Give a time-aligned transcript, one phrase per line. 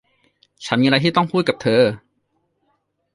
[0.65, 1.83] ฉันยังมีอะไรที่ต้องพูดกับเธอ